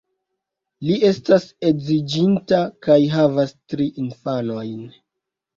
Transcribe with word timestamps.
Li 0.87 0.95
estas 1.09 1.43
edziĝinta, 1.69 2.63
kaj 2.87 2.97
havas 3.17 3.55
tri 3.75 3.91
infanojn. 4.07 4.85